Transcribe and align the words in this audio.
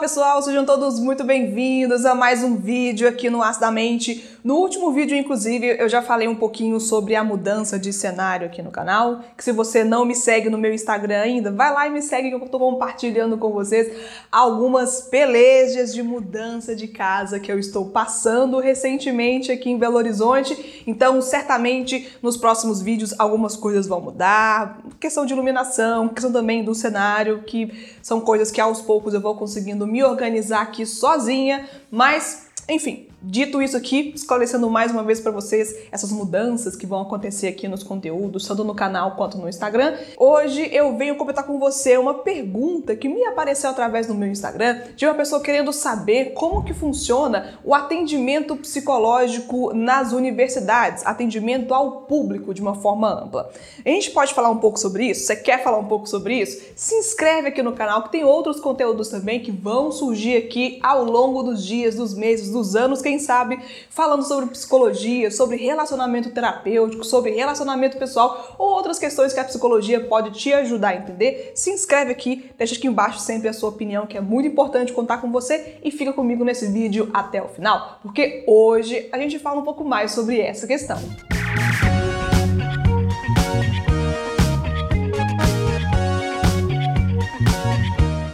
pessoal, 0.00 0.40
sejam 0.40 0.64
todos 0.64 0.98
muito 0.98 1.22
bem-vindos 1.24 2.06
a 2.06 2.14
mais 2.14 2.42
um 2.42 2.56
vídeo 2.56 3.06
aqui 3.06 3.28
no 3.28 3.42
Acidamente. 3.42 4.24
No 4.42 4.56
último 4.56 4.90
vídeo, 4.90 5.16
inclusive, 5.16 5.76
eu 5.78 5.88
já 5.88 6.00
falei 6.00 6.26
um 6.26 6.34
pouquinho 6.34 6.80
sobre 6.80 7.14
a 7.14 7.22
mudança 7.22 7.78
de 7.78 7.92
cenário 7.92 8.46
aqui 8.46 8.62
no 8.62 8.70
canal, 8.70 9.20
que 9.36 9.44
se 9.44 9.52
você 9.52 9.84
não 9.84 10.06
me 10.06 10.14
segue 10.14 10.48
no 10.48 10.56
meu 10.56 10.72
Instagram 10.72 11.20
ainda, 11.20 11.50
vai 11.50 11.72
lá 11.72 11.86
e 11.86 11.90
me 11.90 12.00
segue 12.00 12.30
que 12.30 12.34
eu 12.34 12.48
tô 12.48 12.58
compartilhando 12.58 13.36
com 13.36 13.50
vocês 13.52 13.94
algumas 14.32 15.02
pelejas 15.02 15.92
de 15.92 16.02
mudança 16.02 16.74
de 16.74 16.88
casa 16.88 17.38
que 17.38 17.52
eu 17.52 17.58
estou 17.58 17.86
passando 17.86 18.58
recentemente 18.60 19.52
aqui 19.52 19.70
em 19.70 19.78
Belo 19.78 19.96
Horizonte. 19.96 20.82
Então, 20.86 21.20
certamente, 21.20 22.16
nos 22.22 22.36
próximos 22.36 22.80
vídeos 22.80 23.14
algumas 23.18 23.56
coisas 23.56 23.86
vão 23.86 24.00
mudar, 24.00 24.80
questão 24.98 25.26
de 25.26 25.34
iluminação, 25.34 26.08
questão 26.08 26.32
também 26.32 26.64
do 26.64 26.74
cenário, 26.74 27.42
que 27.42 27.90
são 28.02 28.20
coisas 28.20 28.50
que 28.50 28.60
aos 28.60 28.80
poucos 28.80 29.12
eu 29.12 29.20
vou 29.20 29.34
conseguindo 29.34 29.86
me 29.86 30.02
organizar 30.02 30.62
aqui 30.62 30.86
sozinha, 30.86 31.68
mas 31.90 32.49
enfim, 32.70 33.10
Dito 33.22 33.60
isso 33.60 33.76
aqui, 33.76 34.14
esclarecendo 34.16 34.70
mais 34.70 34.90
uma 34.90 35.02
vez 35.02 35.20
para 35.20 35.30
vocês 35.30 35.76
essas 35.92 36.10
mudanças 36.10 36.74
que 36.74 36.86
vão 36.86 37.02
acontecer 37.02 37.48
aqui 37.48 37.68
nos 37.68 37.82
conteúdos, 37.82 38.48
tanto 38.48 38.64
no 38.64 38.74
canal 38.74 39.14
quanto 39.14 39.36
no 39.36 39.46
Instagram, 39.46 39.94
hoje 40.16 40.70
eu 40.72 40.96
venho 40.96 41.16
comentar 41.16 41.44
com 41.44 41.58
você 41.58 41.98
uma 41.98 42.14
pergunta 42.14 42.96
que 42.96 43.10
me 43.10 43.22
apareceu 43.26 43.68
através 43.68 44.06
do 44.06 44.14
meu 44.14 44.30
Instagram 44.30 44.80
de 44.96 45.04
uma 45.04 45.14
pessoa 45.14 45.42
querendo 45.42 45.70
saber 45.70 46.32
como 46.32 46.64
que 46.64 46.72
funciona 46.72 47.58
o 47.62 47.74
atendimento 47.74 48.56
psicológico 48.56 49.74
nas 49.74 50.12
universidades, 50.12 51.04
atendimento 51.04 51.74
ao 51.74 52.02
público 52.02 52.54
de 52.54 52.62
uma 52.62 52.74
forma 52.74 53.22
ampla. 53.22 53.50
A 53.84 53.88
gente 53.90 54.12
pode 54.12 54.32
falar 54.32 54.48
um 54.48 54.56
pouco 54.56 54.80
sobre 54.80 55.10
isso? 55.10 55.26
Você 55.26 55.36
quer 55.36 55.62
falar 55.62 55.76
um 55.76 55.88
pouco 55.88 56.08
sobre 56.08 56.40
isso? 56.40 56.58
Se 56.74 56.94
inscreve 56.94 57.48
aqui 57.48 57.62
no 57.62 57.74
canal 57.74 58.02
que 58.04 58.12
tem 58.12 58.24
outros 58.24 58.58
conteúdos 58.60 59.08
também 59.08 59.40
que 59.40 59.52
vão 59.52 59.92
surgir 59.92 60.38
aqui 60.38 60.78
ao 60.82 61.04
longo 61.04 61.42
dos 61.42 61.62
dias, 61.66 61.96
dos 61.96 62.14
meses, 62.14 62.50
dos 62.50 62.59
anos 62.74 63.02
quem 63.02 63.18
sabe, 63.18 63.58
falando 63.90 64.22
sobre 64.22 64.46
psicologia, 64.46 65.30
sobre 65.30 65.56
relacionamento 65.56 66.30
terapêutico, 66.30 67.04
sobre 67.04 67.30
relacionamento 67.32 67.96
pessoal 67.96 68.54
ou 68.58 68.68
outras 68.70 68.98
questões 68.98 69.32
que 69.32 69.40
a 69.40 69.44
psicologia 69.44 70.00
pode 70.00 70.30
te 70.38 70.52
ajudar 70.52 70.90
a 70.90 70.96
entender. 70.96 71.52
Se 71.54 71.70
inscreve 71.70 72.12
aqui, 72.12 72.50
deixa 72.56 72.74
aqui 72.74 72.86
embaixo 72.86 73.18
sempre 73.20 73.48
a 73.48 73.52
sua 73.52 73.68
opinião, 73.68 74.06
que 74.06 74.16
é 74.16 74.20
muito 74.20 74.46
importante 74.46 74.92
contar 74.92 75.18
com 75.18 75.30
você 75.30 75.78
e 75.82 75.90
fica 75.90 76.12
comigo 76.12 76.44
nesse 76.44 76.66
vídeo 76.66 77.10
até 77.12 77.42
o 77.42 77.48
final, 77.48 77.98
porque 78.02 78.44
hoje 78.46 79.08
a 79.12 79.18
gente 79.18 79.38
fala 79.38 79.60
um 79.60 79.64
pouco 79.64 79.84
mais 79.84 80.12
sobre 80.12 80.40
essa 80.40 80.66
questão. 80.66 80.98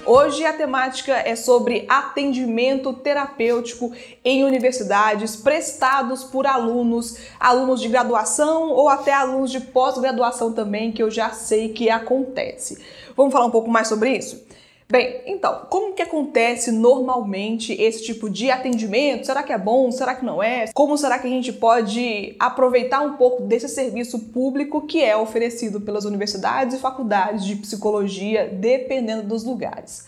Hoje 0.08 0.44
a 0.44 0.52
temática 0.52 1.14
é 1.14 1.34
sobre 1.34 1.84
atendimento 1.88 2.92
terapêutico 2.92 3.90
em 4.24 4.44
universidades 4.44 5.34
prestados 5.34 6.22
por 6.22 6.46
alunos, 6.46 7.18
alunos 7.40 7.80
de 7.80 7.88
graduação 7.88 8.70
ou 8.70 8.88
até 8.88 9.12
alunos 9.12 9.50
de 9.50 9.58
pós-graduação 9.58 10.52
também, 10.52 10.92
que 10.92 11.02
eu 11.02 11.10
já 11.10 11.30
sei 11.30 11.70
que 11.70 11.90
acontece. 11.90 12.80
Vamos 13.16 13.32
falar 13.32 13.46
um 13.46 13.50
pouco 13.50 13.68
mais 13.68 13.88
sobre 13.88 14.16
isso? 14.16 14.45
Bem, 14.88 15.22
então, 15.26 15.66
como 15.68 15.94
que 15.94 16.02
acontece 16.02 16.70
normalmente 16.70 17.72
esse 17.72 18.04
tipo 18.04 18.30
de 18.30 18.52
atendimento? 18.52 19.26
Será 19.26 19.42
que 19.42 19.52
é 19.52 19.58
bom? 19.58 19.90
Será 19.90 20.14
que 20.14 20.24
não 20.24 20.40
é? 20.40 20.66
Como 20.72 20.96
será 20.96 21.18
que 21.18 21.26
a 21.26 21.30
gente 21.30 21.52
pode 21.52 22.36
aproveitar 22.38 23.00
um 23.00 23.16
pouco 23.16 23.42
desse 23.42 23.68
serviço 23.68 24.16
público 24.26 24.86
que 24.86 25.02
é 25.02 25.16
oferecido 25.16 25.80
pelas 25.80 26.04
universidades 26.04 26.76
e 26.76 26.78
faculdades 26.78 27.44
de 27.44 27.56
psicologia, 27.56 28.46
dependendo 28.46 29.24
dos 29.24 29.42
lugares? 29.42 30.06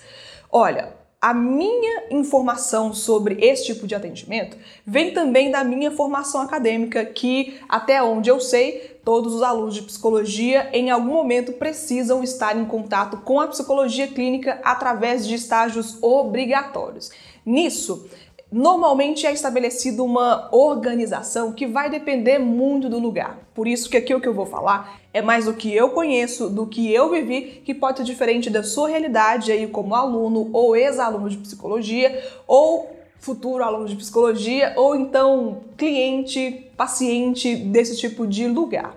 Olha, 0.50 0.94
a 1.20 1.34
minha 1.34 2.04
informação 2.12 2.94
sobre 2.94 3.38
esse 3.40 3.66
tipo 3.66 3.88
de 3.88 3.94
atendimento 3.94 4.56
vem 4.86 5.12
também 5.12 5.50
da 5.50 5.64
minha 5.64 5.90
formação 5.90 6.40
acadêmica, 6.40 7.04
que 7.04 7.58
até 7.68 8.00
onde 8.00 8.30
eu 8.30 8.38
sei, 8.38 8.98
todos 9.04 9.34
os 9.34 9.42
alunos 9.42 9.74
de 9.74 9.82
psicologia 9.82 10.70
em 10.72 10.90
algum 10.90 11.14
momento 11.14 11.54
precisam 11.54 12.22
estar 12.22 12.56
em 12.56 12.64
contato 12.64 13.16
com 13.18 13.40
a 13.40 13.48
psicologia 13.48 14.06
clínica 14.06 14.60
através 14.62 15.26
de 15.26 15.34
estágios 15.34 16.00
obrigatórios. 16.00 17.10
Nisso, 17.44 18.08
Normalmente 18.50 19.26
é 19.26 19.32
estabelecida 19.32 20.02
uma 20.02 20.48
organização 20.52 21.52
que 21.52 21.66
vai 21.66 21.90
depender 21.90 22.38
muito 22.38 22.88
do 22.88 22.98
lugar. 22.98 23.38
Por 23.54 23.68
isso 23.68 23.90
que 23.90 23.96
aqui 23.98 24.14
o 24.14 24.20
que 24.20 24.26
eu 24.26 24.32
vou 24.32 24.46
falar 24.46 24.98
é 25.12 25.20
mais 25.20 25.44
do 25.44 25.52
que 25.52 25.74
eu 25.74 25.90
conheço, 25.90 26.48
do 26.48 26.66
que 26.66 26.90
eu 26.90 27.10
vivi, 27.10 27.60
que 27.62 27.74
pode 27.74 27.98
ser 27.98 28.04
diferente 28.04 28.48
da 28.48 28.62
sua 28.62 28.88
realidade 28.88 29.52
aí 29.52 29.66
como 29.66 29.94
aluno 29.94 30.48
ou 30.50 30.74
ex-aluno 30.74 31.28
de 31.28 31.36
psicologia 31.36 32.24
ou 32.46 32.96
futuro 33.18 33.62
aluno 33.62 33.86
de 33.86 33.96
psicologia 33.96 34.72
ou 34.76 34.96
então 34.96 35.60
cliente, 35.76 36.70
paciente 36.74 37.54
desse 37.54 37.98
tipo 37.98 38.26
de 38.26 38.46
lugar. 38.46 38.96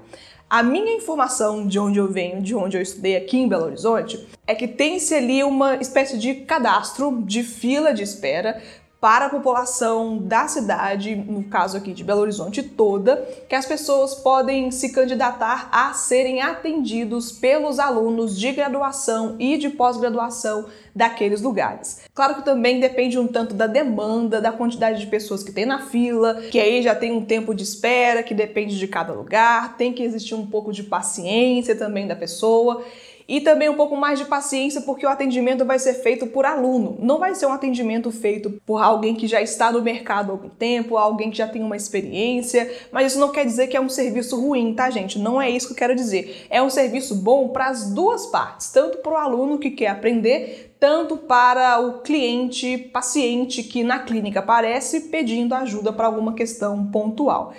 A 0.50 0.62
minha 0.62 0.94
informação 0.95 1.66
de 1.66 1.79
onde 1.79 1.97
eu 1.97 2.12
venho, 2.12 2.41
de 2.41 2.53
onde 2.53 2.75
eu 2.75 2.81
estudei 2.81 3.16
aqui 3.16 3.38
em 3.38 3.47
Belo 3.47 3.68
Horizonte, 3.68 4.28
é 4.45 4.53
que 4.53 4.68
tem-se 4.68 5.16
ali 5.16 5.41
uma 5.45 5.75
espécie 5.75 6.18
de 6.18 6.35
cadastro 6.35 7.22
de 7.25 7.41
fila 7.41 7.94
de 7.94 8.03
espera 8.03 8.62
para 9.01 9.25
a 9.25 9.29
população 9.29 10.19
da 10.19 10.47
cidade, 10.47 11.16
no 11.16 11.45
caso 11.45 11.75
aqui 11.75 11.91
de 11.91 12.03
Belo 12.03 12.22
Horizonte 12.22 12.62
toda, 12.62 13.17
que 13.50 13.56
as 13.56 13.66
pessoas 13.66 14.13
podem 14.13 14.69
se 14.69 14.94
candidatar 14.94 15.69
a 15.72 15.91
serem 15.94 16.39
atendidos 16.39 17.31
pelos 17.31 17.79
alunos 17.79 18.39
de 18.39 18.51
graduação 18.51 19.38
e 19.39 19.57
de 19.57 19.69
pós-graduação 19.69 20.67
daqueles 20.95 21.41
lugares. 21.41 22.01
Claro 22.13 22.35
que 22.35 22.45
também 22.45 22.79
depende 22.79 23.17
um 23.17 23.25
tanto 23.25 23.56
da 23.56 23.66
demanda, 23.66 24.39
da 24.39 24.51
quantidade 24.51 25.00
de 25.00 25.07
pessoas 25.07 25.41
que 25.41 25.51
tem 25.51 25.66
na 25.66 25.88
fila, 25.88 26.35
que 26.51 26.59
aí 26.59 26.83
já 26.83 26.94
tem 26.94 27.12
um 27.12 27.25
tempo 27.25 27.56
de 27.56 27.63
espera 27.63 28.22
que 28.22 28.35
depende 28.35 28.78
de 28.78 28.88
cada 28.88 29.13
lugar, 29.13 29.78
tem 29.78 29.91
que 29.91 30.03
existir 30.03 30.35
um 30.35 30.45
pouco 30.45 30.72
de 30.72 30.83
paciência 30.83 31.75
também 31.75 32.06
da 32.06 32.16
pessoa 32.16 32.85
e 33.28 33.42
também 33.42 33.70
um 33.70 33.76
pouco 33.76 33.96
mais 33.96 34.20
de 34.20 34.26
paciência, 34.26 34.82
porque 34.82 35.06
o 35.06 35.09
atendimento 35.09 35.66
vai 35.66 35.80
ser 35.80 35.94
feito 35.96 36.28
por 36.28 36.46
aluno, 36.46 36.98
não 37.00 37.20
vai 37.20 37.36
ser 37.36 37.46
um 37.46 37.54
atendimento 37.54 38.12
feito 38.12 38.62
por 38.66 38.82
alguém 38.82 39.16
que 39.16 39.28
já 39.28 39.42
está 39.42 39.72
no 39.72 39.82
mercado 39.82 40.30
há 40.30 40.34
algum 40.34 40.50
tempo, 40.50 40.98
alguém 40.98 41.31
que 41.31 41.38
já 41.38 41.48
tem 41.48 41.64
uma 41.64 41.76
experiência, 41.76 42.72
mas 42.92 43.12
isso 43.12 43.20
não 43.20 43.31
quer 43.31 43.46
dizer 43.46 43.68
que 43.68 43.78
é 43.78 43.81
um 43.81 43.90
serviço 43.90 44.40
ruim, 44.40 44.74
tá, 44.74 44.90
gente? 44.90 45.20
Não 45.20 45.42
é 45.42 45.50
isso 45.50 45.68
que 45.68 45.74
eu 45.74 45.78
quero 45.78 45.96
dizer. 45.96 46.46
É 46.50 46.62
um 46.62 46.70
serviço 46.70 47.16
bom 47.16 47.50
para 47.50 47.68
as 47.68 47.94
duas 47.94 48.26
partes, 48.26 48.72
tanto 48.72 48.98
para 49.00 49.12
o 49.12 49.18
aluno 49.18 49.58
que 49.58 49.72
quer 49.72 49.88
aprender, 49.88 50.76
tanto 50.80 51.16
para 51.16 51.80
o 51.80 52.02
cliente, 52.02 52.78
paciente 52.78 53.62
que 53.62 53.84
na 53.84 54.00
clínica 54.00 54.40
aparece 54.40 55.02
pedindo 55.02 55.54
ajuda 55.54 55.94
para 55.94 56.08
alguma 56.08 56.34
questão 56.34 56.86
pontual. 56.88 57.54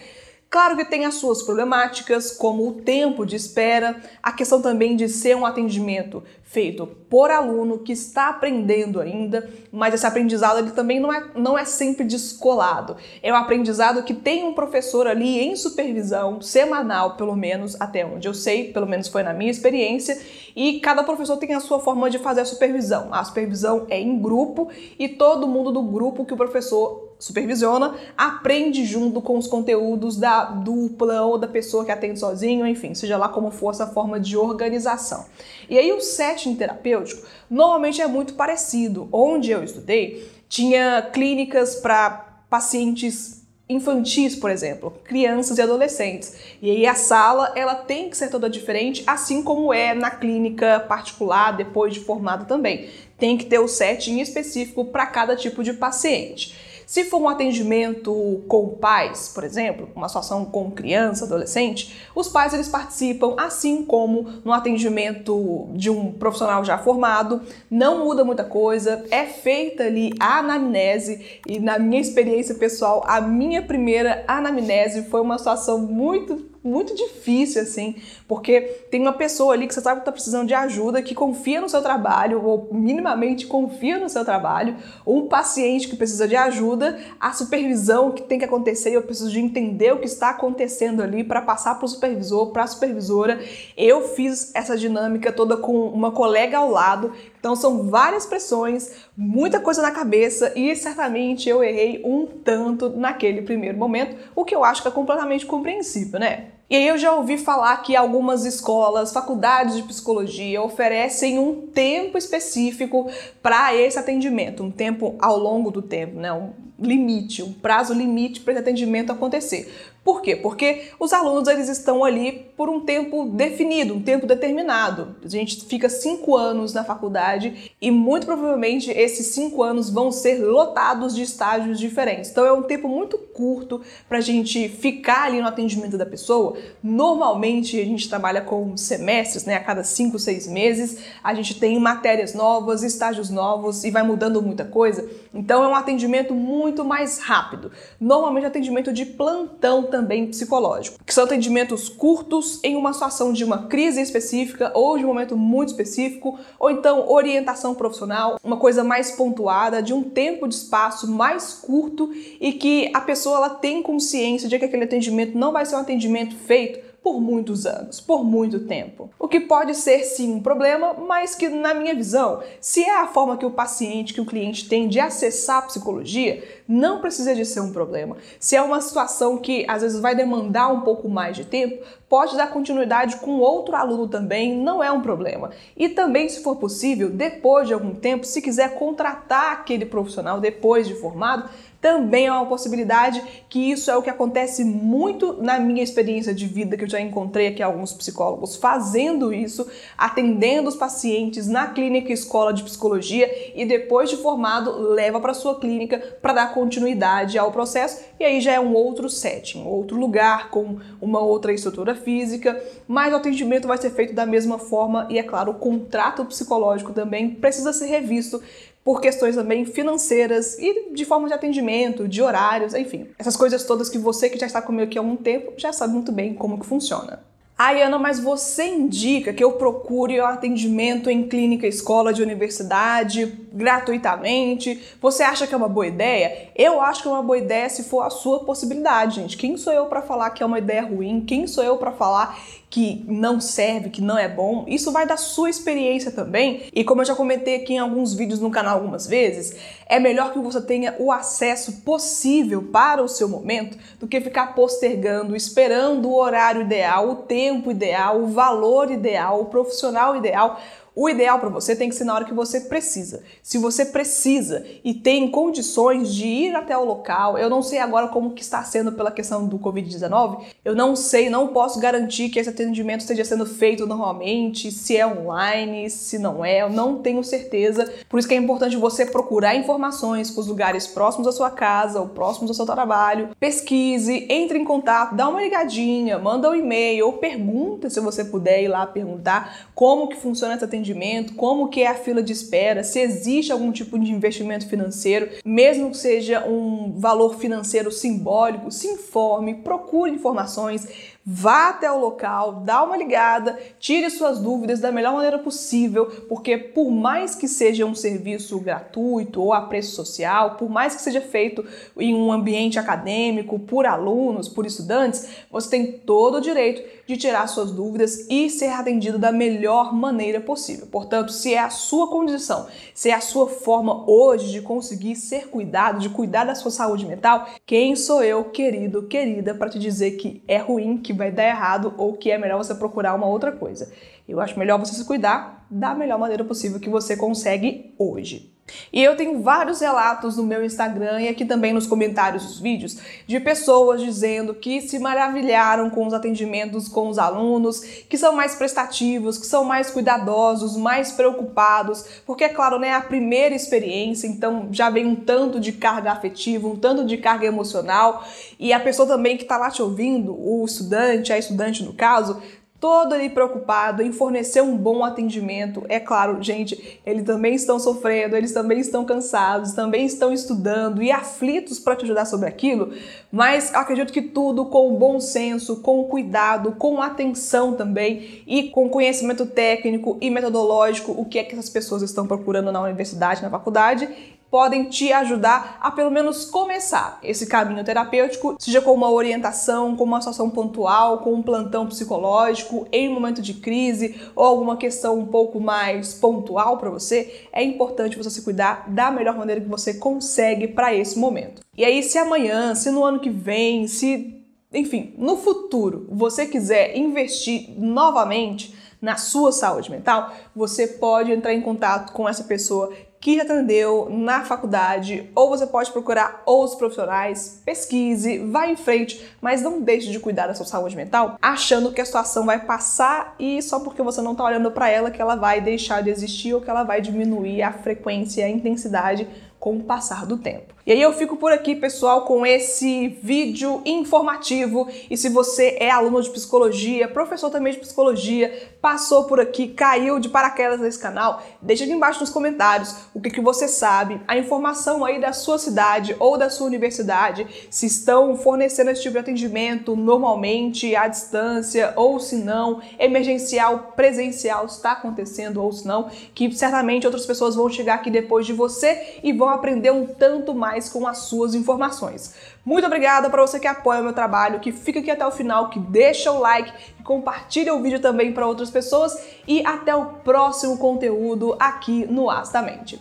Claro 0.52 0.76
que 0.76 0.84
tem 0.84 1.06
as 1.06 1.14
suas 1.14 1.42
problemáticas, 1.42 2.30
como 2.30 2.68
o 2.68 2.74
tempo 2.74 3.24
de 3.24 3.34
espera, 3.34 3.98
a 4.22 4.30
questão 4.30 4.60
também 4.60 4.94
de 4.94 5.08
ser 5.08 5.34
um 5.34 5.46
atendimento 5.46 6.22
feito 6.42 6.86
por 7.08 7.30
aluno 7.30 7.78
que 7.78 7.92
está 7.92 8.28
aprendendo 8.28 9.00
ainda, 9.00 9.48
mas 9.72 9.94
esse 9.94 10.06
aprendizado 10.06 10.58
ele 10.58 10.72
também 10.72 11.00
não 11.00 11.10
é, 11.10 11.24
não 11.34 11.58
é 11.58 11.64
sempre 11.64 12.04
descolado. 12.04 12.98
É 13.22 13.32
um 13.32 13.36
aprendizado 13.36 14.02
que 14.02 14.12
tem 14.12 14.44
um 14.44 14.52
professor 14.52 15.06
ali 15.06 15.40
em 15.40 15.56
supervisão, 15.56 16.42
semanal 16.42 17.16
pelo 17.16 17.34
menos, 17.34 17.80
até 17.80 18.04
onde 18.04 18.28
eu 18.28 18.34
sei, 18.34 18.74
pelo 18.74 18.86
menos 18.86 19.08
foi 19.08 19.22
na 19.22 19.32
minha 19.32 19.50
experiência, 19.50 20.20
e 20.54 20.80
cada 20.80 21.02
professor 21.02 21.38
tem 21.38 21.54
a 21.54 21.60
sua 21.60 21.80
forma 21.80 22.10
de 22.10 22.18
fazer 22.18 22.42
a 22.42 22.44
supervisão. 22.44 23.08
A 23.10 23.24
supervisão 23.24 23.86
é 23.88 23.98
em 23.98 24.20
grupo 24.20 24.68
e 24.98 25.08
todo 25.08 25.48
mundo 25.48 25.72
do 25.72 25.80
grupo 25.80 26.26
que 26.26 26.34
o 26.34 26.36
professor 26.36 27.11
supervisiona, 27.22 27.94
aprende 28.18 28.84
junto 28.84 29.22
com 29.22 29.38
os 29.38 29.46
conteúdos 29.46 30.16
da 30.16 30.46
dupla 30.46 31.22
ou 31.22 31.38
da 31.38 31.46
pessoa 31.46 31.84
que 31.84 31.92
atende 31.92 32.18
sozinho, 32.18 32.66
enfim, 32.66 32.96
seja 32.96 33.16
lá 33.16 33.28
como 33.28 33.52
for 33.52 33.70
essa 33.70 33.86
forma 33.86 34.18
de 34.18 34.36
organização. 34.36 35.24
E 35.70 35.78
aí 35.78 35.92
o 35.92 36.00
setting 36.00 36.56
terapêutico 36.56 37.24
normalmente 37.48 38.02
é 38.02 38.08
muito 38.08 38.34
parecido. 38.34 39.08
Onde 39.12 39.52
eu 39.52 39.62
estudei, 39.62 40.28
tinha 40.48 41.00
clínicas 41.12 41.76
para 41.76 42.42
pacientes 42.50 43.40
infantis, 43.68 44.34
por 44.34 44.50
exemplo, 44.50 44.92
crianças 45.04 45.58
e 45.58 45.62
adolescentes. 45.62 46.34
E 46.60 46.72
aí 46.72 46.86
a 46.88 46.96
sala, 46.96 47.52
ela 47.54 47.76
tem 47.76 48.10
que 48.10 48.16
ser 48.16 48.30
toda 48.30 48.50
diferente, 48.50 49.04
assim 49.06 49.44
como 49.44 49.72
é 49.72 49.94
na 49.94 50.10
clínica 50.10 50.80
particular 50.80 51.56
depois 51.56 51.94
de 51.94 52.00
formado 52.00 52.46
também. 52.46 52.90
Tem 53.16 53.38
que 53.38 53.46
ter 53.46 53.60
o 53.60 53.68
setting 53.68 54.18
específico 54.18 54.86
para 54.86 55.06
cada 55.06 55.36
tipo 55.36 55.62
de 55.62 55.72
paciente. 55.72 56.71
Se 56.92 57.04
for 57.04 57.22
um 57.22 57.28
atendimento 57.30 58.42
com 58.46 58.68
pais, 58.68 59.26
por 59.26 59.44
exemplo, 59.44 59.88
uma 59.96 60.10
situação 60.10 60.44
com 60.44 60.70
criança, 60.70 61.24
adolescente, 61.24 61.98
os 62.14 62.28
pais 62.28 62.52
eles 62.52 62.68
participam, 62.68 63.34
assim 63.38 63.82
como 63.82 64.28
no 64.44 64.52
atendimento 64.52 65.70
de 65.72 65.88
um 65.88 66.12
profissional 66.12 66.62
já 66.62 66.76
formado, 66.76 67.40
não 67.70 68.04
muda 68.04 68.26
muita 68.26 68.44
coisa, 68.44 69.06
é 69.10 69.24
feita 69.24 69.84
ali 69.84 70.12
a 70.20 70.40
anamnese 70.40 71.40
e 71.48 71.58
na 71.58 71.78
minha 71.78 71.98
experiência 71.98 72.56
pessoal, 72.56 73.02
a 73.06 73.22
minha 73.22 73.62
primeira 73.62 74.22
anamnese 74.28 75.04
foi 75.04 75.22
uma 75.22 75.38
situação 75.38 75.78
muito 75.78 76.51
muito 76.64 76.94
difícil, 76.94 77.62
assim, 77.62 77.96
porque 78.28 78.60
tem 78.90 79.00
uma 79.00 79.12
pessoa 79.12 79.52
ali 79.52 79.66
que 79.66 79.74
você 79.74 79.80
sabe 79.80 79.96
que 79.96 80.02
está 80.02 80.12
precisando 80.12 80.46
de 80.46 80.54
ajuda, 80.54 81.02
que 81.02 81.14
confia 81.14 81.60
no 81.60 81.68
seu 81.68 81.82
trabalho, 81.82 82.44
ou 82.44 82.68
minimamente 82.70 83.46
confia 83.46 83.98
no 83.98 84.08
seu 84.08 84.24
trabalho, 84.24 84.76
ou 85.04 85.24
um 85.24 85.26
paciente 85.26 85.88
que 85.88 85.96
precisa 85.96 86.28
de 86.28 86.36
ajuda, 86.36 86.98
a 87.18 87.32
supervisão 87.32 88.12
que 88.12 88.22
tem 88.22 88.38
que 88.38 88.44
acontecer, 88.44 88.90
eu 88.90 89.02
preciso 89.02 89.30
de 89.30 89.40
entender 89.40 89.92
o 89.92 89.98
que 89.98 90.06
está 90.06 90.30
acontecendo 90.30 91.02
ali 91.02 91.24
para 91.24 91.42
passar 91.42 91.74
para 91.74 91.84
o 91.84 91.88
supervisor, 91.88 92.52
para 92.52 92.62
a 92.62 92.66
supervisora. 92.66 93.40
Eu 93.76 94.08
fiz 94.08 94.54
essa 94.54 94.76
dinâmica 94.76 95.32
toda 95.32 95.56
com 95.56 95.88
uma 95.88 96.12
colega 96.12 96.58
ao 96.58 96.70
lado, 96.70 97.12
então 97.42 97.56
são 97.56 97.90
várias 97.90 98.24
pressões, 98.24 98.92
muita 99.16 99.58
coisa 99.58 99.82
na 99.82 99.90
cabeça 99.90 100.52
e 100.54 100.76
certamente 100.76 101.48
eu 101.48 101.60
errei 101.60 102.00
um 102.04 102.24
tanto 102.24 102.90
naquele 102.90 103.42
primeiro 103.42 103.76
momento, 103.76 104.16
o 104.32 104.44
que 104.44 104.54
eu 104.54 104.62
acho 104.62 104.80
que 104.80 104.86
é 104.86 104.92
completamente 104.92 105.44
compreensível, 105.44 106.20
né? 106.20 106.50
E 106.70 106.76
aí 106.76 106.86
eu 106.86 106.96
já 106.96 107.12
ouvi 107.12 107.36
falar 107.36 107.76
que 107.78 107.96
algumas 107.96 108.44
escolas, 108.44 109.12
faculdades 109.12 109.74
de 109.74 109.82
psicologia 109.82 110.62
oferecem 110.62 111.36
um 111.36 111.66
tempo 111.66 112.16
específico 112.16 113.10
para 113.42 113.74
esse 113.74 113.98
atendimento, 113.98 114.62
um 114.62 114.70
tempo 114.70 115.16
ao 115.18 115.36
longo 115.36 115.72
do 115.72 115.82
tempo, 115.82 116.20
né? 116.20 116.32
Um 116.32 116.52
limite, 116.82 117.42
um 117.42 117.52
prazo 117.52 117.94
limite 117.94 118.40
para 118.40 118.52
esse 118.52 118.62
atendimento 118.62 119.12
acontecer. 119.12 119.72
Por 120.04 120.20
quê? 120.20 120.34
Porque 120.34 120.88
os 120.98 121.12
alunos 121.12 121.46
eles 121.46 121.68
estão 121.68 122.04
ali 122.04 122.50
por 122.56 122.68
um 122.68 122.80
tempo 122.80 123.24
definido, 123.24 123.94
um 123.94 124.02
tempo 124.02 124.26
determinado. 124.26 125.14
A 125.24 125.28
gente 125.28 125.64
fica 125.64 125.88
cinco 125.88 126.36
anos 126.36 126.72
na 126.74 126.82
faculdade 126.82 127.72
e 127.80 127.90
muito 127.90 128.26
provavelmente 128.26 128.90
esses 128.90 129.28
cinco 129.28 129.62
anos 129.62 129.90
vão 129.90 130.10
ser 130.10 130.44
lotados 130.44 131.14
de 131.14 131.22
estágios 131.22 131.78
diferentes. 131.78 132.30
Então 132.30 132.44
é 132.44 132.52
um 132.52 132.62
tempo 132.62 132.88
muito 132.88 133.16
curto 133.16 133.80
para 134.08 134.18
a 134.18 134.20
gente 134.20 134.68
ficar 134.68 135.24
ali 135.26 135.40
no 135.40 135.46
atendimento 135.46 135.96
da 135.96 136.06
pessoa. 136.06 136.56
Normalmente 136.82 137.80
a 137.80 137.84
gente 137.84 138.08
trabalha 138.08 138.40
com 138.40 138.76
semestres, 138.76 139.44
né? 139.44 139.54
A 139.54 139.60
cada 139.60 139.84
cinco, 139.84 140.18
seis 140.18 140.48
meses 140.48 140.98
a 141.22 141.32
gente 141.32 141.60
tem 141.60 141.78
matérias 141.78 142.34
novas, 142.34 142.82
estágios 142.82 143.30
novos 143.30 143.84
e 143.84 143.90
vai 143.90 144.02
mudando 144.02 144.42
muita 144.42 144.64
coisa. 144.64 145.08
Então 145.32 145.62
é 145.62 145.68
um 145.68 145.76
atendimento 145.76 146.34
muito 146.34 146.71
mais 146.80 147.18
rápido. 147.18 147.70
Normalmente 148.00 148.46
atendimento 148.46 148.92
de 148.92 149.04
plantão 149.04 149.82
também 149.82 150.26
psicológico, 150.26 150.98
que 151.04 151.12
são 151.12 151.24
atendimentos 151.24 151.88
curtos 151.88 152.58
em 152.64 152.74
uma 152.76 152.92
situação 152.92 153.32
de 153.32 153.44
uma 153.44 153.66
crise 153.66 154.00
específica 154.00 154.72
ou 154.74 154.96
de 154.96 155.04
um 155.04 155.08
momento 155.08 155.36
muito 155.36 155.68
específico, 155.68 156.38
ou 156.58 156.70
então 156.70 157.10
orientação 157.10 157.74
profissional, 157.74 158.38
uma 158.42 158.56
coisa 158.56 158.82
mais 158.82 159.10
pontuada, 159.10 159.82
de 159.82 159.92
um 159.92 160.02
tempo 160.02 160.48
de 160.48 160.54
espaço 160.54 161.10
mais 161.10 161.52
curto 161.52 162.10
e 162.40 162.52
que 162.52 162.90
a 162.94 163.00
pessoa 163.00 163.36
ela 163.36 163.50
tem 163.50 163.82
consciência 163.82 164.48
de 164.48 164.58
que 164.58 164.64
aquele 164.64 164.84
atendimento 164.84 165.36
não 165.36 165.52
vai 165.52 165.66
ser 165.66 165.76
um 165.76 165.80
atendimento 165.80 166.34
feito 166.36 166.92
por 167.02 167.20
muitos 167.20 167.66
anos, 167.66 168.00
por 168.00 168.24
muito 168.24 168.60
tempo. 168.60 169.10
O 169.18 169.26
que 169.26 169.40
pode 169.40 169.74
ser 169.74 170.04
sim 170.04 170.32
um 170.32 170.40
problema, 170.40 170.94
mas 170.94 171.34
que, 171.34 171.48
na 171.48 171.74
minha 171.74 171.94
visão, 171.94 172.40
se 172.60 172.82
é 172.82 173.00
a 173.00 173.08
forma 173.08 173.36
que 173.36 173.44
o 173.44 173.50
paciente, 173.50 174.14
que 174.14 174.20
o 174.20 174.26
cliente 174.26 174.68
tem 174.68 174.88
de 174.88 175.00
acessar 175.00 175.58
a 175.58 175.62
psicologia, 175.62 176.61
não 176.66 177.00
precisa 177.00 177.34
de 177.34 177.44
ser 177.44 177.60
um 177.60 177.72
problema. 177.72 178.16
Se 178.38 178.56
é 178.56 178.62
uma 178.62 178.80
situação 178.80 179.38
que 179.38 179.64
às 179.68 179.82
vezes 179.82 180.00
vai 180.00 180.14
demandar 180.14 180.68
um 180.68 180.82
pouco 180.82 181.08
mais 181.08 181.36
de 181.36 181.44
tempo, 181.44 181.84
pode 182.08 182.36
dar 182.36 182.50
continuidade 182.50 183.16
com 183.16 183.38
outro 183.38 183.74
aluno 183.74 184.06
também, 184.06 184.56
não 184.56 184.82
é 184.82 184.92
um 184.92 185.00
problema. 185.00 185.50
E 185.76 185.88
também, 185.88 186.28
se 186.28 186.42
for 186.42 186.56
possível, 186.56 187.08
depois 187.08 187.66
de 187.66 187.74
algum 187.74 187.94
tempo, 187.94 188.26
se 188.26 188.42
quiser 188.42 188.74
contratar 188.74 189.52
aquele 189.52 189.86
profissional 189.86 190.40
depois 190.40 190.86
de 190.86 190.94
formado, 190.94 191.48
também 191.82 192.26
é 192.26 192.32
uma 192.32 192.46
possibilidade 192.46 193.20
que 193.48 193.72
isso 193.72 193.90
é 193.90 193.96
o 193.96 194.02
que 194.02 194.08
acontece 194.08 194.64
muito 194.64 195.42
na 195.42 195.58
minha 195.58 195.82
experiência 195.82 196.32
de 196.32 196.46
vida, 196.46 196.76
que 196.76 196.84
eu 196.84 196.88
já 196.88 197.00
encontrei 197.00 197.48
aqui 197.48 197.60
alguns 197.60 197.92
psicólogos 197.92 198.54
fazendo 198.54 199.34
isso, 199.34 199.66
atendendo 199.98 200.68
os 200.68 200.76
pacientes 200.76 201.48
na 201.48 201.66
clínica 201.66 202.12
escola 202.12 202.52
de 202.52 202.62
psicologia 202.62 203.28
e 203.56 203.66
depois 203.66 204.08
de 204.08 204.16
formado 204.16 204.70
leva 204.70 205.18
para 205.18 205.34
sua 205.34 205.58
clínica 205.58 205.98
para 206.22 206.34
dar 206.34 206.51
continuidade 206.52 207.38
ao 207.38 207.50
processo 207.50 208.02
e 208.20 208.24
aí 208.24 208.40
já 208.40 208.52
é 208.52 208.60
um 208.60 208.74
outro 208.74 209.08
setting, 209.08 209.64
outro 209.64 209.98
lugar 209.98 210.50
com 210.50 210.78
uma 211.00 211.20
outra 211.20 211.52
estrutura 211.52 211.94
física, 211.94 212.62
mas 212.86 213.12
o 213.12 213.16
atendimento 213.16 213.66
vai 213.66 213.78
ser 213.78 213.90
feito 213.90 214.14
da 214.14 214.24
mesma 214.24 214.58
forma 214.58 215.06
e 215.10 215.18
é 215.18 215.22
claro, 215.22 215.52
o 215.52 215.54
contrato 215.54 216.24
psicológico 216.24 216.92
também 216.92 217.30
precisa 217.30 217.72
ser 217.72 217.86
revisto 217.86 218.40
por 218.84 219.00
questões 219.00 219.36
também 219.36 219.64
financeiras 219.64 220.58
e 220.58 220.92
de 220.92 221.04
forma 221.04 221.28
de 221.28 221.34
atendimento, 221.34 222.08
de 222.08 222.20
horários, 222.20 222.74
enfim. 222.74 223.08
Essas 223.18 223.36
coisas 223.36 223.64
todas 223.64 223.88
que 223.88 223.98
você 223.98 224.28
que 224.28 224.38
já 224.38 224.46
está 224.46 224.60
comigo 224.60 224.84
aqui 224.84 224.98
há 224.98 225.00
algum 225.00 225.16
tempo 225.16 225.52
já 225.56 225.72
sabe 225.72 225.92
muito 225.92 226.10
bem 226.10 226.34
como 226.34 226.58
que 226.58 226.66
funciona. 226.66 227.20
Ai, 227.56 227.80
Ana, 227.80 227.98
mas 227.98 228.18
você 228.18 228.64
indica 228.64 229.32
que 229.32 229.44
eu 229.44 229.52
procure 229.52 230.20
um 230.20 230.26
atendimento 230.26 231.08
em 231.08 231.28
clínica, 231.28 231.66
escola 231.66 232.12
de 232.12 232.20
universidade, 232.20 233.38
gratuitamente? 233.52 234.82
Você 235.00 235.22
acha 235.22 235.46
que 235.46 235.54
é 235.54 235.56
uma 235.56 235.68
boa 235.68 235.86
ideia? 235.86 236.48
Eu 236.56 236.80
acho 236.80 237.02
que 237.02 237.08
é 237.08 237.10
uma 237.10 237.22
boa 237.22 237.38
ideia 237.38 237.68
se 237.68 237.84
for 237.84 238.02
a 238.02 238.10
sua 238.10 238.40
possibilidade, 238.40 239.20
gente. 239.20 239.36
Quem 239.36 239.56
sou 239.56 239.72
eu 239.72 239.86
para 239.86 240.02
falar 240.02 240.30
que 240.30 240.42
é 240.42 240.46
uma 240.46 240.58
ideia 240.58 240.82
ruim? 240.82 241.24
Quem 241.26 241.46
sou 241.46 241.62
eu 241.62 241.76
para 241.76 241.92
falar 241.92 242.38
que 242.72 243.04
não 243.06 243.38
serve, 243.38 243.90
que 243.90 244.00
não 244.00 244.16
é 244.16 244.26
bom, 244.26 244.64
isso 244.66 244.90
vai 244.90 245.06
da 245.06 245.18
sua 245.18 245.50
experiência 245.50 246.10
também. 246.10 246.62
E 246.72 246.82
como 246.82 247.02
eu 247.02 247.04
já 247.04 247.14
comentei 247.14 247.56
aqui 247.56 247.74
em 247.74 247.78
alguns 247.78 248.14
vídeos 248.14 248.40
no 248.40 248.50
canal 248.50 248.78
algumas 248.78 249.06
vezes, 249.06 249.54
é 249.86 250.00
melhor 250.00 250.32
que 250.32 250.38
você 250.38 250.58
tenha 250.58 250.96
o 250.98 251.12
acesso 251.12 251.82
possível 251.82 252.62
para 252.72 253.02
o 253.02 253.08
seu 253.08 253.28
momento 253.28 253.76
do 254.00 254.08
que 254.08 254.22
ficar 254.22 254.54
postergando, 254.54 255.36
esperando 255.36 256.08
o 256.08 256.16
horário 256.16 256.62
ideal, 256.62 257.10
o 257.10 257.16
tempo 257.16 257.70
ideal, 257.70 258.22
o 258.22 258.28
valor 258.28 258.90
ideal, 258.90 259.42
o 259.42 259.46
profissional 259.46 260.16
ideal 260.16 260.58
o 260.94 261.08
ideal 261.08 261.38
para 261.38 261.48
você 261.48 261.74
tem 261.74 261.88
que 261.88 261.94
ser 261.94 262.04
na 262.04 262.14
hora 262.14 262.24
que 262.24 262.34
você 262.34 262.60
precisa. 262.60 263.22
Se 263.42 263.56
você 263.56 263.86
precisa 263.86 264.64
e 264.84 264.92
tem 264.92 265.30
condições 265.30 266.14
de 266.14 266.26
ir 266.26 266.54
até 266.54 266.76
o 266.76 266.84
local, 266.84 267.38
eu 267.38 267.48
não 267.48 267.62
sei 267.62 267.78
agora 267.78 268.08
como 268.08 268.32
que 268.32 268.42
está 268.42 268.62
sendo 268.62 268.92
pela 268.92 269.10
questão 269.10 269.46
do 269.46 269.58
Covid-19, 269.58 270.44
eu 270.64 270.74
não 270.74 270.94
sei, 270.94 271.30
não 271.30 271.48
posso 271.48 271.80
garantir 271.80 272.28
que 272.28 272.38
esse 272.38 272.50
atendimento 272.50 273.00
esteja 273.00 273.24
sendo 273.24 273.46
feito 273.46 273.86
normalmente, 273.86 274.70
se 274.70 274.96
é 274.96 275.06
online, 275.06 275.88
se 275.88 276.18
não 276.18 276.44
é, 276.44 276.62
eu 276.62 276.68
não 276.68 276.98
tenho 276.98 277.24
certeza. 277.24 277.90
Por 278.08 278.18
isso 278.18 278.28
que 278.28 278.34
é 278.34 278.38
importante 278.38 278.76
você 278.76 279.06
procurar 279.06 279.54
informações 279.54 280.30
com 280.30 280.40
os 280.40 280.46
lugares 280.46 280.86
próximos 280.86 281.26
da 281.26 281.32
sua 281.32 281.50
casa 281.50 282.00
ou 282.00 282.08
próximos 282.08 282.50
do 282.50 282.54
seu 282.54 282.66
trabalho. 282.66 283.30
Pesquise, 283.40 284.26
entre 284.28 284.58
em 284.58 284.64
contato, 284.64 285.14
dá 285.14 285.28
uma 285.28 285.40
ligadinha, 285.40 286.18
manda 286.18 286.50
um 286.50 286.54
e-mail 286.54 287.06
ou 287.06 287.12
pergunta 287.14 287.88
se 287.88 288.00
você 288.00 288.24
puder 288.24 288.62
ir 288.62 288.68
lá 288.68 288.86
perguntar 288.86 289.68
como 289.74 290.08
que 290.08 290.16
funciona 290.16 290.54
esse 290.54 290.64
atendimento 290.64 290.81
atendimento, 290.82 291.34
como 291.34 291.68
que 291.68 291.82
é 291.82 291.86
a 291.86 291.94
fila 291.94 292.22
de 292.22 292.32
espera, 292.32 292.82
se 292.82 292.98
existe 292.98 293.52
algum 293.52 293.70
tipo 293.70 293.98
de 293.98 294.10
investimento 294.10 294.68
financeiro, 294.68 295.28
mesmo 295.44 295.90
que 295.90 295.96
seja 295.96 296.44
um 296.46 296.92
valor 296.98 297.38
financeiro 297.38 297.90
simbólico, 297.90 298.70
se 298.70 298.88
informe, 298.88 299.54
procure 299.54 300.10
informações, 300.10 300.86
Vá 301.24 301.68
até 301.68 301.88
o 301.88 302.00
local, 302.00 302.62
dá 302.64 302.82
uma 302.82 302.96
ligada, 302.96 303.56
tire 303.78 304.10
suas 304.10 304.40
dúvidas 304.40 304.80
da 304.80 304.90
melhor 304.90 305.14
maneira 305.14 305.38
possível, 305.38 306.06
porque 306.28 306.58
por 306.58 306.90
mais 306.90 307.36
que 307.36 307.46
seja 307.46 307.86
um 307.86 307.94
serviço 307.94 308.58
gratuito 308.58 309.40
ou 309.40 309.52
a 309.52 309.60
preço 309.60 309.94
social, 309.94 310.56
por 310.56 310.68
mais 310.68 310.96
que 310.96 311.02
seja 311.02 311.20
feito 311.20 311.64
em 311.96 312.12
um 312.12 312.32
ambiente 312.32 312.76
acadêmico, 312.76 313.56
por 313.60 313.86
alunos, 313.86 314.48
por 314.48 314.66
estudantes, 314.66 315.28
você 315.48 315.70
tem 315.70 315.92
todo 315.92 316.38
o 316.38 316.40
direito 316.40 316.82
de 317.06 317.16
tirar 317.16 317.46
suas 317.46 317.70
dúvidas 317.70 318.26
e 318.28 318.48
ser 318.50 318.70
atendido 318.70 319.18
da 319.18 319.30
melhor 319.30 319.94
maneira 319.94 320.40
possível. 320.40 320.86
Portanto, 320.86 321.32
se 321.32 321.54
é 321.54 321.58
a 321.58 321.70
sua 321.70 322.08
condição, 322.08 322.66
se 322.94 323.10
é 323.10 323.14
a 323.14 323.20
sua 323.20 323.48
forma 323.48 324.08
hoje 324.10 324.50
de 324.50 324.60
conseguir 324.60 325.14
ser 325.16 325.48
cuidado, 325.48 326.00
de 326.00 326.08
cuidar 326.08 326.44
da 326.44 326.54
sua 326.54 326.70
saúde 326.70 327.06
mental, 327.06 327.46
quem 327.64 327.94
sou 327.94 328.24
eu, 328.24 328.44
querido, 328.44 329.04
querida, 329.04 329.54
para 329.54 329.70
te 329.70 329.78
dizer 329.78 330.12
que 330.12 330.42
é 330.48 330.58
ruim, 330.58 330.96
que 330.96 331.11
vai 331.12 331.30
dar 331.30 331.44
errado 331.44 331.94
ou 331.96 332.14
que 332.14 332.30
é 332.30 332.38
melhor 332.38 332.58
você 332.58 332.74
procurar 332.74 333.14
uma 333.14 333.26
outra 333.26 333.52
coisa. 333.52 333.92
Eu 334.28 334.40
acho 334.40 334.58
melhor 334.58 334.78
você 334.78 334.94
se 334.94 335.04
cuidar 335.04 335.66
da 335.70 335.94
melhor 335.94 336.18
maneira 336.18 336.44
possível 336.44 336.80
que 336.80 336.88
você 336.88 337.16
consegue 337.16 337.94
hoje. 337.98 338.52
E 338.92 339.02
eu 339.02 339.16
tenho 339.16 339.42
vários 339.42 339.80
relatos 339.80 340.36
no 340.36 340.42
meu 340.42 340.64
Instagram 340.64 341.20
e 341.22 341.28
aqui 341.28 341.44
também 341.44 341.72
nos 341.72 341.86
comentários 341.86 342.44
dos 342.44 342.60
vídeos 342.60 342.98
de 343.26 343.40
pessoas 343.40 344.00
dizendo 344.00 344.54
que 344.54 344.80
se 344.80 344.98
maravilharam 344.98 345.90
com 345.90 346.06
os 346.06 346.14
atendimentos 346.14 346.88
com 346.88 347.08
os 347.08 347.18
alunos, 347.18 347.80
que 348.08 348.18
são 348.18 348.34
mais 348.34 348.54
prestativos, 348.54 349.38
que 349.38 349.46
são 349.46 349.64
mais 349.64 349.90
cuidadosos, 349.90 350.76
mais 350.76 351.12
preocupados, 351.12 352.04
porque 352.26 352.44
é 352.44 352.48
claro, 352.48 352.78
né, 352.78 352.92
a 352.92 353.00
primeira 353.00 353.54
experiência, 353.54 354.26
então 354.26 354.68
já 354.70 354.90
vem 354.90 355.06
um 355.06 355.16
tanto 355.16 355.58
de 355.58 355.72
carga 355.72 356.12
afetiva, 356.12 356.68
um 356.68 356.76
tanto 356.76 357.04
de 357.04 357.16
carga 357.16 357.46
emocional, 357.46 358.24
e 358.58 358.72
a 358.72 358.80
pessoa 358.80 359.08
também 359.08 359.36
que 359.36 359.42
está 359.42 359.56
lá 359.56 359.70
te 359.70 359.82
ouvindo, 359.82 360.34
o 360.38 360.64
estudante, 360.64 361.32
a 361.32 361.38
estudante 361.38 361.82
no 361.82 361.92
caso, 361.92 362.40
todo 362.82 363.12
ali 363.12 363.30
preocupado 363.30 364.02
em 364.02 364.10
fornecer 364.10 364.60
um 364.60 364.76
bom 364.76 365.04
atendimento. 365.04 365.84
É 365.88 366.00
claro, 366.00 366.42
gente, 366.42 367.00
eles 367.06 367.22
também 367.22 367.54
estão 367.54 367.78
sofrendo, 367.78 368.34
eles 368.34 368.50
também 368.50 368.80
estão 368.80 369.04
cansados, 369.04 369.70
também 369.70 370.04
estão 370.04 370.32
estudando 370.32 371.00
e 371.00 371.12
aflitos 371.12 371.78
para 371.78 371.94
te 371.94 372.04
ajudar 372.04 372.24
sobre 372.24 372.48
aquilo, 372.48 372.92
mas 373.30 373.72
acredito 373.72 374.12
que 374.12 374.20
tudo 374.20 374.64
com 374.64 374.96
bom 374.96 375.20
senso, 375.20 375.76
com 375.76 376.02
cuidado, 376.02 376.72
com 376.72 377.00
atenção 377.00 377.74
também 377.74 378.42
e 378.48 378.64
com 378.64 378.88
conhecimento 378.88 379.46
técnico 379.46 380.18
e 380.20 380.28
metodológico, 380.28 381.12
o 381.12 381.24
que 381.24 381.38
é 381.38 381.44
que 381.44 381.54
essas 381.54 381.70
pessoas 381.70 382.02
estão 382.02 382.26
procurando 382.26 382.72
na 382.72 382.82
universidade, 382.82 383.42
na 383.42 383.48
faculdade, 383.48 384.08
podem 384.52 384.84
te 384.84 385.10
ajudar 385.14 385.78
a 385.80 385.90
pelo 385.90 386.10
menos 386.10 386.44
começar 386.44 387.18
esse 387.22 387.46
caminho 387.46 387.82
terapêutico, 387.82 388.54
seja 388.58 388.82
com 388.82 388.92
uma 388.92 389.10
orientação, 389.10 389.96
com 389.96 390.04
uma 390.04 390.20
situação 390.20 390.50
pontual, 390.50 391.20
com 391.20 391.32
um 391.32 391.42
plantão 391.42 391.86
psicológico, 391.86 392.86
em 392.92 393.08
um 393.08 393.14
momento 393.14 393.40
de 393.40 393.54
crise 393.54 394.20
ou 394.36 394.44
alguma 394.44 394.76
questão 394.76 395.18
um 395.18 395.24
pouco 395.24 395.58
mais 395.58 396.12
pontual 396.12 396.76
para 396.76 396.90
você, 396.90 397.48
é 397.50 397.64
importante 397.64 398.18
você 398.18 398.28
se 398.28 398.42
cuidar 398.42 398.90
da 398.90 399.10
melhor 399.10 399.38
maneira 399.38 399.58
que 399.58 399.68
você 399.68 399.94
consegue 399.94 400.68
para 400.68 400.94
esse 400.94 401.18
momento. 401.18 401.62
E 401.74 401.82
aí, 401.82 402.02
se 402.02 402.18
amanhã, 402.18 402.74
se 402.74 402.90
no 402.90 403.02
ano 403.02 403.20
que 403.20 403.30
vem, 403.30 403.88
se 403.88 404.38
enfim, 404.70 405.14
no 405.16 405.38
futuro 405.38 406.06
você 406.10 406.46
quiser 406.46 406.94
investir 406.94 407.70
novamente 407.78 408.74
na 409.00 409.16
sua 409.16 409.50
saúde 409.50 409.90
mental, 409.90 410.30
você 410.54 410.86
pode 410.86 411.32
entrar 411.32 411.54
em 411.54 411.60
contato 411.60 412.12
com 412.12 412.28
essa 412.28 412.44
pessoa 412.44 412.92
que 413.22 413.40
atendeu 413.40 414.08
na 414.10 414.42
faculdade, 414.42 415.30
ou 415.32 415.48
você 415.48 415.64
pode 415.64 415.92
procurar 415.92 416.42
outros 416.44 416.76
profissionais, 416.76 417.62
pesquise, 417.64 418.38
vá 418.38 418.66
em 418.66 418.74
frente, 418.74 419.24
mas 419.40 419.62
não 419.62 419.80
deixe 419.80 420.10
de 420.10 420.18
cuidar 420.18 420.48
da 420.48 420.54
sua 420.56 420.66
saúde 420.66 420.96
mental 420.96 421.36
achando 421.40 421.92
que 421.92 422.00
a 422.00 422.04
situação 422.04 422.44
vai 422.44 422.58
passar 422.66 423.36
e 423.38 423.62
só 423.62 423.78
porque 423.78 424.02
você 424.02 424.20
não 424.20 424.32
está 424.32 424.42
olhando 424.42 424.72
para 424.72 424.90
ela 424.90 425.08
que 425.08 425.22
ela 425.22 425.36
vai 425.36 425.60
deixar 425.60 426.02
de 426.02 426.10
existir 426.10 426.52
ou 426.52 426.60
que 426.60 426.68
ela 426.68 426.82
vai 426.82 427.00
diminuir 427.00 427.62
a 427.62 427.72
frequência 427.72 428.40
e 428.40 428.44
a 428.44 428.48
intensidade 428.48 429.28
com 429.60 429.76
o 429.76 429.84
passar 429.84 430.26
do 430.26 430.36
tempo. 430.36 430.74
E 430.84 430.90
aí 430.90 431.00
eu 431.00 431.12
fico 431.12 431.36
por 431.36 431.52
aqui, 431.52 431.76
pessoal, 431.76 432.22
com 432.22 432.44
esse 432.44 433.06
vídeo 433.22 433.80
informativo. 433.84 434.88
E 435.08 435.16
se 435.16 435.28
você 435.28 435.76
é 435.78 435.88
aluno 435.88 436.20
de 436.20 436.30
psicologia, 436.30 437.06
professor 437.06 437.50
também 437.50 437.72
de 437.72 437.78
psicologia, 437.78 438.72
passou 438.80 439.24
por 439.24 439.38
aqui, 439.38 439.68
caiu 439.68 440.18
de 440.18 440.28
paraquedas 440.28 440.80
nesse 440.80 440.98
canal, 440.98 441.40
deixa 441.62 441.84
aqui 441.84 441.92
embaixo 441.92 442.18
nos 442.18 442.30
comentários 442.30 442.96
o 443.14 443.20
que, 443.20 443.30
que 443.30 443.40
você 443.40 443.68
sabe, 443.68 444.20
a 444.26 444.36
informação 444.36 445.04
aí 445.04 445.20
da 445.20 445.32
sua 445.32 445.56
cidade 445.56 446.16
ou 446.18 446.36
da 446.36 446.50
sua 446.50 446.66
universidade, 446.66 447.46
se 447.70 447.86
estão 447.86 448.36
fornecendo 448.36 448.90
esse 448.90 449.02
tipo 449.02 449.12
de 449.12 449.18
atendimento 449.20 449.94
normalmente, 449.94 450.96
à 450.96 451.06
distância, 451.06 451.92
ou 451.94 452.18
se 452.18 452.36
não, 452.36 452.82
emergencial, 452.98 453.92
presencial, 453.94 454.66
está 454.66 454.92
acontecendo 454.92 455.62
ou 455.62 455.70
se 455.70 455.86
não, 455.86 456.10
que 456.34 456.52
certamente 456.52 457.06
outras 457.06 457.24
pessoas 457.24 457.54
vão 457.54 457.68
chegar 457.68 457.94
aqui 457.94 458.10
depois 458.10 458.44
de 458.44 458.52
você 458.52 459.20
e 459.22 459.32
vão 459.32 459.48
aprender 459.48 459.92
um 459.92 460.06
tanto 460.06 460.52
mais 460.52 460.71
mais 460.72 460.88
com 460.88 461.06
as 461.06 461.18
suas 461.18 461.54
informações. 461.54 462.34
Muito 462.64 462.86
obrigada 462.86 463.28
para 463.28 463.42
você 463.42 463.60
que 463.60 463.66
apoia 463.66 464.00
o 464.00 464.04
meu 464.04 464.14
trabalho, 464.14 464.58
que 464.58 464.72
fica 464.72 465.00
aqui 465.00 465.10
até 465.10 465.26
o 465.26 465.30
final, 465.30 465.68
que 465.68 465.78
deixa 465.78 466.32
o 466.32 466.40
like, 466.40 466.72
que 466.96 467.02
compartilha 467.02 467.74
o 467.74 467.82
vídeo 467.82 468.00
também 468.00 468.32
para 468.32 468.46
outras 468.46 468.70
pessoas 468.70 469.22
e 469.46 469.64
até 469.66 469.94
o 469.94 470.06
próximo 470.24 470.78
conteúdo 470.78 471.54
aqui 471.60 472.06
no 472.06 472.30
Astamente. 472.30 472.98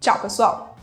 Tchau, 0.00 0.20
pessoal! 0.20 0.73